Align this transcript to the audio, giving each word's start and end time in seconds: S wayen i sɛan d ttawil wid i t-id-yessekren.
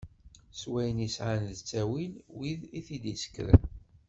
S 0.59 0.61
wayen 0.71 1.05
i 1.07 1.09
sɛan 1.15 1.41
d 1.47 1.51
ttawil 1.57 2.13
wid 2.37 2.61
i 2.77 2.79
t-id-yessekren. 2.85 3.61